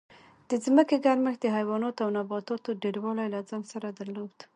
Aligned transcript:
د 0.49 0.51
ځمکې 0.65 0.95
ګرمښت 1.05 1.39
د 1.41 1.45
حیواناتو 1.57 1.99
او 2.05 2.09
نباتاتو 2.17 2.79
ډېروالی 2.83 3.27
له 3.33 3.39
ځان 3.49 3.63
سره 3.71 3.87
درلود 3.99 4.35